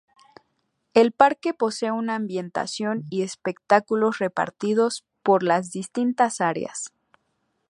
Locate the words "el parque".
0.95-1.53